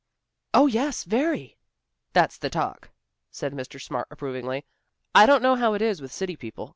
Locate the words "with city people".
6.01-6.69